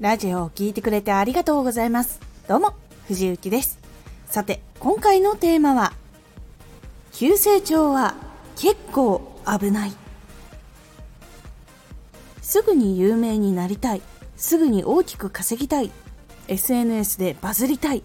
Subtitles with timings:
[0.00, 2.20] ラジオを聴いてくれてありがとうございます。
[2.46, 2.72] どうも、
[3.08, 3.80] 藤幸です。
[4.26, 5.92] さて、今回のテーマは、
[7.12, 8.14] 急成長は
[8.54, 9.92] 結構危ない。
[12.42, 14.02] すぐに有名になりたい。
[14.36, 15.90] すぐに大きく稼ぎたい。
[16.46, 18.04] SNS でバズりたい。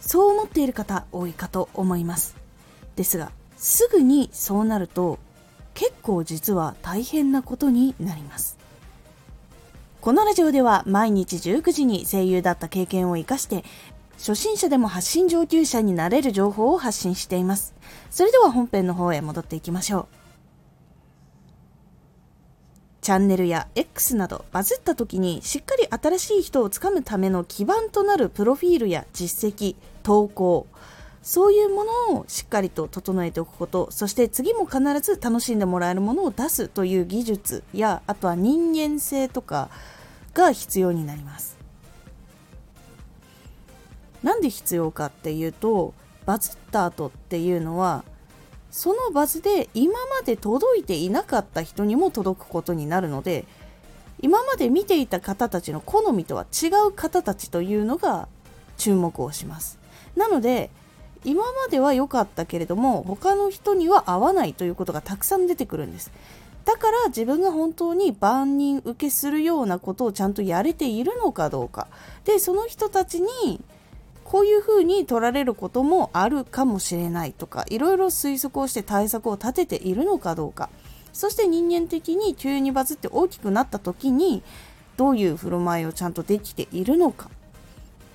[0.00, 2.34] そう思っている方多いかと思います。
[2.96, 5.20] ですが、すぐにそうなると、
[5.74, 8.63] 結構実は大変なことになります。
[10.04, 13.64] このラジオでは毎日19時に声優だった経験を活かして
[14.18, 17.74] 初心者でも発信上級者になれる情報を発信しています。
[18.10, 20.06] それでは本編の方へ戻っていきましょう。
[23.00, 30.66] チャンネルや X などバズった時にしっかり新しい人をつかむための基盤となるプロフィールや実績、投稿、
[31.24, 39.70] そういうものをしっかりと整えておくこと、そして次も必ず楽しんでもらえるものを出すという技術や、あとは人間性とか
[40.34, 41.56] が必要になります。
[44.22, 45.94] なんで必要かっていうと、
[46.26, 48.04] バズった後っていうのは、
[48.70, 53.46] そのバズで今まで届いていなかった人にも届くことになるので、
[54.20, 58.28] 今まで見ていた方たちの好みとは違う方たちというのが
[58.76, 59.78] 注目をします。
[60.16, 60.70] なので、
[61.24, 66.12] 今までは良かったけれども他の人には合わないということがたくさん出てくるんです。
[66.64, 71.88] だから自分が本当に万人受けするようなことをちゃんとやれているのかどうか。
[72.24, 73.60] でその人たちに
[74.24, 80.70] こういうふうに取られることもあるかもしれないとかいろいろ推測をして対策を立てているのかどうか。
[81.12, 84.42] そして人間的に急にバズって大きくなった時に
[84.96, 87.30] どういう振る舞いをちゃんとできているのか。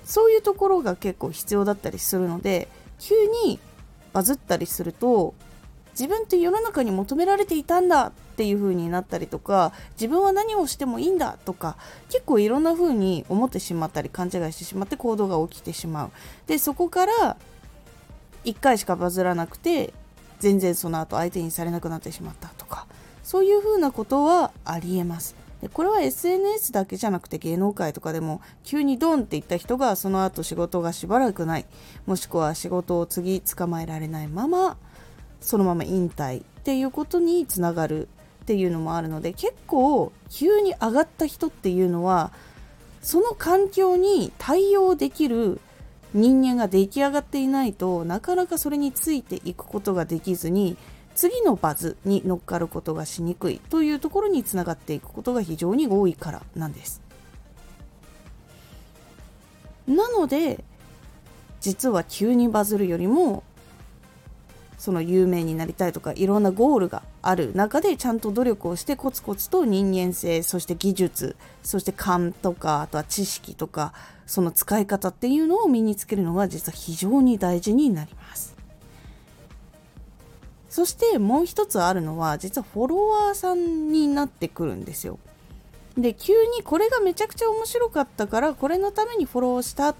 [0.04, 2.68] そういうところが結構必要だったりするので
[3.00, 3.58] 急に
[4.12, 5.34] バズったりすると
[5.92, 11.76] 自分って世の中に求められていたんだっていう風になったりとか自分は何をしてもいいんだとか
[12.08, 16.10] 結構いろんな風に思ってしまったり勘違いしてしまって行動が起きてしまう。
[16.46, 17.36] でそこから
[18.44, 19.92] 1回しかバズらなくて
[20.38, 22.86] 全然その後相手にされなくなってしまったとか
[23.22, 25.39] そういう風なことはありえます。
[25.60, 31.66] でこれは SNS だけじゃなくて芸能界とかでも急にドンっていった人がその後仕事がしばらくない。
[32.06, 34.76] もしくは仕事を次捕まえられないまま
[35.40, 38.08] そのまま引退っていうことにつながる
[38.42, 42.32] っていうのもあるので結構急に上がった人っていうのは
[43.02, 45.60] その環境に対応できる
[46.12, 50.76] 人間が出来上がっていないとなかなかそれについていくことができずに
[51.14, 57.02] 次のバズに乗っかることがしにくいというところにつながっていくことが非常に多いからなんです。
[59.86, 60.64] なので
[61.60, 63.42] 実は急にバズるよりも
[64.78, 73.92] その有名になりたいとかいろんなゴールがある中でちゃんと努力をしてコツコツと人間性そして技術そして勘とかあとは知識とか
[74.24, 78.59] その使い方っていうのを身につけるのが実は非常に大事になります。
[80.70, 85.18] そしてもう一つあるのは実はフォロワーさんになってくるんですよ。
[85.98, 89.94] で急にこれがめちゃくちゃ面白かったからこれのためにフォローしたっ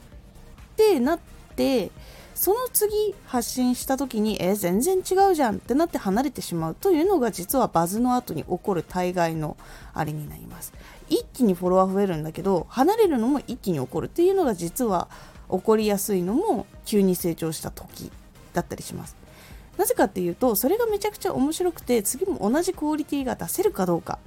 [0.76, 1.18] てなっ
[1.56, 1.90] て
[2.36, 9.56] その次発信した時にえ全然違うじゃんってなって離れてしまうというのが実はバズの後に起こる大概の
[9.92, 10.72] あれになります
[11.08, 15.08] 一気にフォロワー増えるんだけど離れるのも一気に起こるっていうのが実は
[15.50, 18.10] 起こりやすいのも急に成長した時
[18.54, 19.19] だったりします
[19.80, 24.18] なぜかっていうとそれがめちゃくちゃ面白くて次も同じクオリティが出せるかどうか。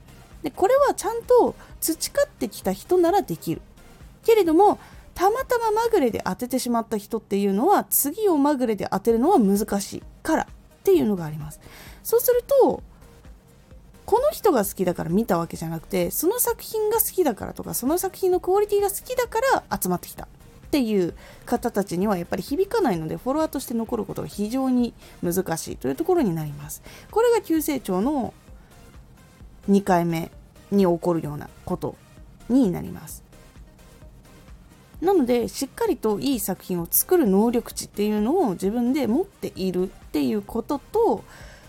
[0.42, 3.62] でこれはちゃんと培ってきた人ならできる。
[4.26, 4.80] けれども
[5.14, 10.48] たまたままぐれで当ててしまった人っていうのは次をまぐれで当てるのは難しいからっ
[10.84, 11.60] ていうのがあります。
[12.02, 12.82] そうすると
[14.08, 19.40] この人が好きだから見たわけじゃなくてその作品が好きだからとかその作品のクオリティが好きだか
[19.70, 20.28] ら集まってきた。
[20.74, 21.14] っていう
[21.46, 26.82] 方たちにはやっぱり響かないのでフォロワーとして残ることが非常に難しいというところになります。
[27.12, 28.34] これが急成長の
[29.70, 30.32] 2回目
[30.72, 31.96] に起こるようなこと
[32.50, 33.24] になります。
[35.00, 41.24] なのでしっかりといい作品を作る能力値っていうのを自分で持っているっていうことと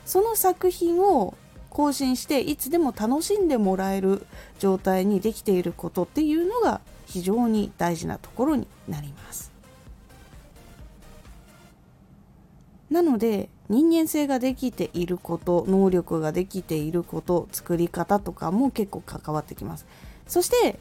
[0.06, 1.34] その作品を
[1.74, 4.24] 更新していつでも楽しんでもらえる
[4.60, 9.52] 状態にできていることっていうのが非常に大事なところになります。
[12.90, 19.84] なので人間性ができていること能力ができていること作り方とかも結構関わってきます。
[20.28, 20.78] そして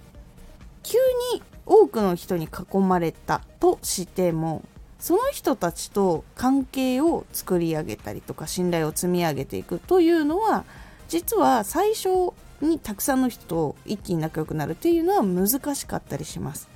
[0.83, 0.99] 急
[1.33, 4.61] に多くの人に囲まれたとしても
[4.99, 10.65] その人たちと関係を作り上げたりとか信頼を積み上げていくというのは
[11.13, 16.67] 実は最初にたくさんの人と一気に仲良くなるっていうのは難しかったりします。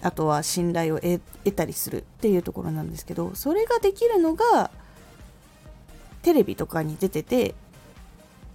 [0.00, 1.20] あとは信頼を得
[1.54, 4.70] たりするっていうところなんですけどそれができるのが
[6.22, 7.54] テレビとかに出てて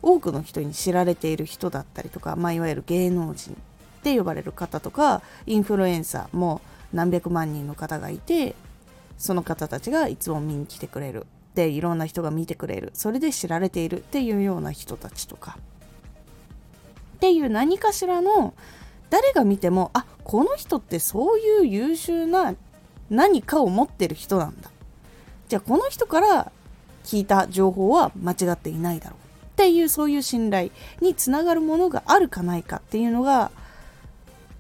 [0.02, 6.62] 多くの人に知られている人だったりとか、まあ、いわゆる芸能人って呼ばれる方とかインフルエンサーも
[6.94, 8.56] 何百万人の方がいて
[9.20, 11.28] その方たちがいつも見に来てくれる。
[11.60, 12.92] でいろんな人が見てくれる。
[12.94, 15.58] それで知られているっていうような人たちとか。
[17.18, 18.54] っていう何かしらの
[19.10, 22.56] 誰が見てもあこの人ってそういう優秀な
[23.10, 24.72] 何かを持ってる人なんだ。
[25.50, 26.52] じゃあこの人から
[27.04, 29.20] 聞いた情報は間違っていないだろう。
[29.48, 30.72] っていうそういう信頼
[31.02, 33.52] につながるものがあるかないかっていうのが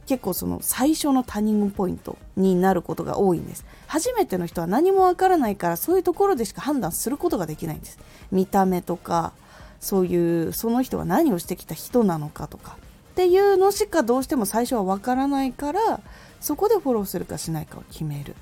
[0.09, 3.63] 結構その最初のターニングポイントになることが多いんです。
[3.85, 7.99] 初めての人は何もわからないからそういうところでしか判断することができないんです。
[8.31, 9.33] 見た目とか
[9.79, 12.77] そういうその人が何をしてきた人なのかとか。
[13.11, 16.01] っていうのしかどうしても最初はわからないから
[16.41, 18.35] そこでフォローするかしないかを決める。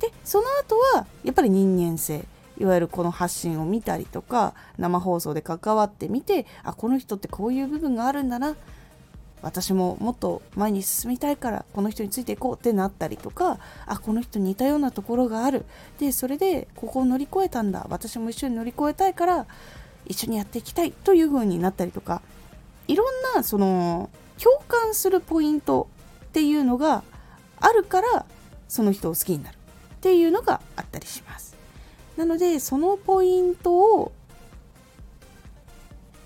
[0.00, 2.26] でその後はやっぱり人間性。
[2.58, 8.54] いわゆるこの発信を見たりとか生放送で関わってみてあこの人ってこういう部分があるんだな。
[9.42, 15.64] 私ももっと前に進みたいからこの人についていこうってなったりとかあこの人似たようなところがある。
[15.98, 17.86] でそれでここを乗り越えたんだ。
[17.90, 19.46] 私も一緒に乗り越えたいから
[20.06, 22.22] 一緒にやっていきたいという風になったりとか。
[22.88, 25.88] いろんなその共感するポイント
[26.26, 27.02] っていうのが
[27.58, 28.26] あるから
[28.68, 31.56] その人を好きになるっていうのがあったりします。
[32.16, 34.12] なのでそのポイントを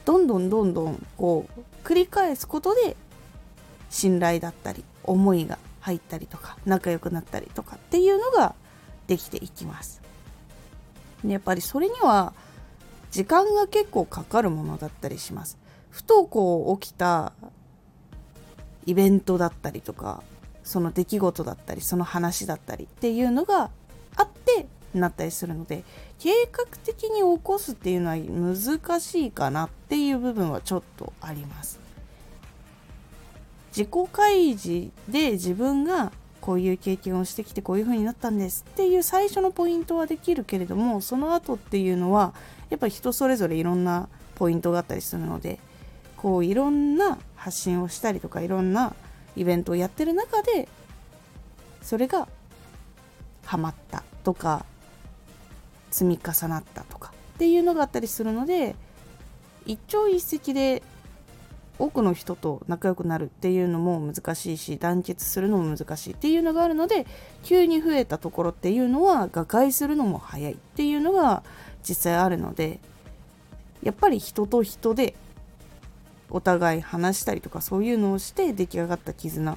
[0.05, 2.97] どんどんどんどんこう繰り返すことで
[3.89, 8.55] 信頼だったり思いが入ったりとか仲良くなったりとかっていうのが
[9.07, 10.01] できていきます。
[11.27, 12.33] やっぱりそれには
[13.11, 15.59] 時間が結構かかるものだったりします。
[15.91, 17.33] 不登校起きた
[18.87, 20.23] イベントだったりとか
[20.63, 23.71] その出来事だったりその話だったりっていうのが
[24.95, 25.85] なったりするので
[26.19, 31.81] 計画的に起こすっていうのは難しいかなっていう部分はちょっとあります。
[33.71, 42.35] 自己開示で自分がこういう経験をしてきてこういう風になったんですっていう最初のポイントはできるけれどもその後っていうのは
[42.71, 45.59] やっぱり人それぞれいろんなポイントがあったりするので
[46.17, 48.95] こういろんな発信をしたりとかいろんな
[49.37, 50.69] イベントをやってる中で
[51.83, 52.27] それが
[53.45, 54.65] ハマったとか
[55.91, 58.75] 積み重なったとかっていうのがあったりするので
[59.67, 60.83] 一朝一夕で
[61.79, 67.07] 多くの人と仲良くなるっていうのも難しいし団結するのも難しいっていうのがあるので
[67.43, 71.43] 急に増えたところっていうのは瓦解するのも早いっていうのが
[71.83, 72.81] 実際あるので
[73.83, 75.15] やっぱり人と人で
[76.29, 79.57] お互い話したりとかそういうのをして出来上がった絆っ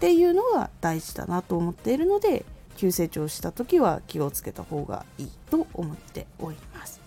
[0.00, 2.44] ていうのが大事だなと思っているので
[2.76, 7.00] 急成長した時は気をつけた方がいいと思っております。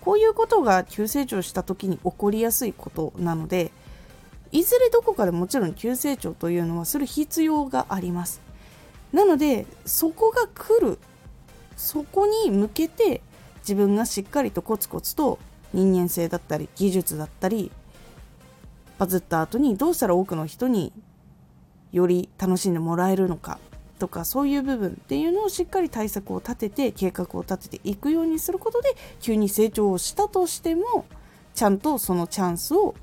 [0.00, 3.72] こういうことが急成長した時に起こりやすいことなので
[4.52, 8.40] いずれどこかでもちろん急成長というのはする必要があります。
[9.12, 10.98] なのでそこが来る
[11.76, 13.20] そこに向けて
[13.60, 15.38] 自分がしっかりとコツコツと
[15.72, 17.72] 人間性だったり技術だったり
[18.98, 20.92] バズった後にどうしたら多くの人に
[21.92, 23.58] より楽しんでもらえるのか
[23.98, 31.06] とかそういう部分っていうのをしっかり対策を立てて計画を立てていくようにすることで急に成長をしたとしても
[31.54, 32.94] ちゃんとそのチャンスを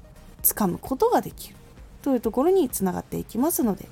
[0.42, 1.56] つかむことができる。
[2.04, 3.88] というところにつながっていきますので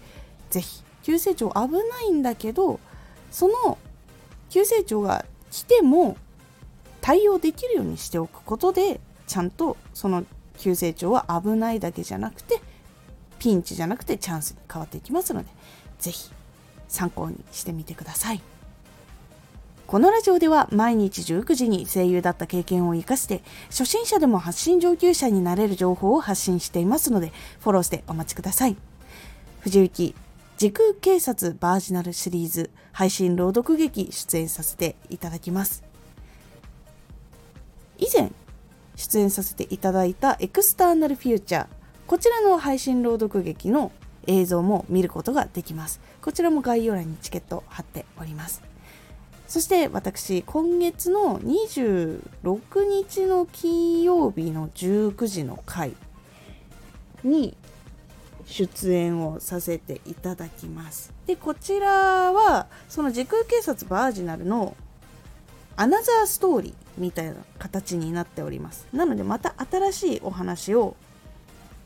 [0.50, 2.80] 是非急成長危ないんだけど
[3.32, 3.78] その
[4.50, 6.18] 急成長が来ても
[7.00, 10.26] 対応できるようにしておくことでちゃんとその
[10.58, 12.62] 急成長は危ないだけじゃなくて
[13.40, 15.50] ピンチじゃなくてチャンスに変わっていきますので
[16.00, 16.32] 是非
[16.92, 18.42] 参考にしてみてください。
[19.88, 28.78] このラジオでは毎日19時に声優だった経験を活かして初心者でも発信上級者になれる情報を発信していますのでフォローしてお待ちください。
[29.60, 30.16] 藤幸
[30.58, 35.84] 時空警察バージナルシリーズ配信朗読劇出演させていただきます。
[37.98, 38.32] 以前
[38.96, 41.68] 出演させていただいたエクスターナルフューチャー
[42.08, 43.92] こちらの配信朗読劇の
[44.28, 46.00] 映像も見ることができます。
[46.22, 48.62] こちらも概要欄にチケット貼っております。
[49.48, 52.22] そして私、今月の26
[52.88, 55.94] 日の金曜日の19時の回
[57.24, 57.58] に
[58.46, 61.14] 出演をさせていただきます。
[61.26, 64.76] で、こちらは、その時空警察バージナルの
[65.82, 70.96] アナザーストーリーみたいな形になっておりますなのでまた新しいお話を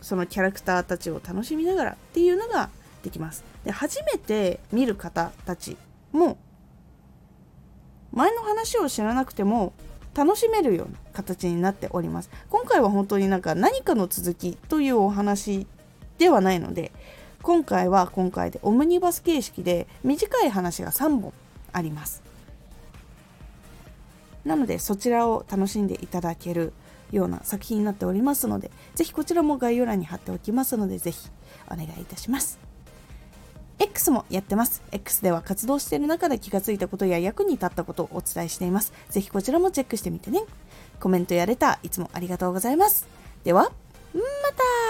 [0.06, 2.70] そのキャラクターたちを楽しみながらっていうのが
[3.02, 3.44] できます。
[3.64, 5.78] で初めて見る方たち
[6.12, 6.38] も
[8.12, 9.74] 前の話を知らなくても
[10.14, 12.30] 楽しめるような形になっております。
[12.52, 15.66] 今回は本当になんか何かの続きというお話
[16.20, 16.92] ではないので
[17.42, 21.34] 今回は今回でオムニバス形式で短い話が3本
[21.74, 22.22] あります。
[24.46, 26.74] なのでそちらを楽しんでいただける
[27.18, 31.30] ような作品になっておりますのでぜひこちらも概要欄に貼っておきますのでぜひ
[31.68, 32.60] お願いいたします
[33.78, 34.82] X もやってます。
[34.92, 38.94] X では活動している中で気がついたことや役に立ったことをお伝えしています。
[39.10, 40.44] ぜひこちらもチェックしてみてね。
[41.00, 43.08] コメントやレターいつもありがとうございます。
[43.44, 44.85] では、また